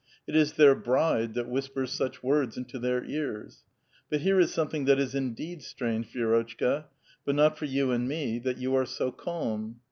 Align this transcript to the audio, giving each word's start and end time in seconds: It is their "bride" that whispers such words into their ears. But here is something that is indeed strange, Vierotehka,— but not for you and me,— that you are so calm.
It 0.25 0.35
is 0.35 0.53
their 0.53 0.73
"bride" 0.73 1.35
that 1.35 1.47
whispers 1.47 1.91
such 1.91 2.23
words 2.23 2.57
into 2.57 2.79
their 2.79 3.05
ears. 3.05 3.63
But 4.09 4.21
here 4.21 4.39
is 4.39 4.51
something 4.51 4.85
that 4.85 4.97
is 4.97 5.13
indeed 5.13 5.61
strange, 5.61 6.11
Vierotehka,— 6.11 6.85
but 7.23 7.35
not 7.35 7.55
for 7.55 7.65
you 7.65 7.91
and 7.91 8.07
me,— 8.07 8.39
that 8.43 8.57
you 8.57 8.73
are 8.73 8.87
so 8.87 9.11
calm. 9.11 9.79